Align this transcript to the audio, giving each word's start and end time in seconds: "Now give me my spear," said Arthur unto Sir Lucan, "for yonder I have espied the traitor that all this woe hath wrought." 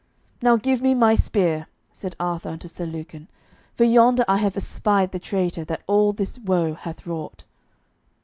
"Now 0.41 0.55
give 0.57 0.81
me 0.81 0.95
my 0.95 1.13
spear," 1.13 1.67
said 1.93 2.15
Arthur 2.19 2.49
unto 2.49 2.67
Sir 2.67 2.87
Lucan, 2.87 3.27
"for 3.75 3.83
yonder 3.83 4.25
I 4.27 4.37
have 4.37 4.57
espied 4.57 5.11
the 5.11 5.19
traitor 5.19 5.63
that 5.65 5.83
all 5.85 6.11
this 6.11 6.39
woe 6.39 6.73
hath 6.73 7.05
wrought." 7.05 7.43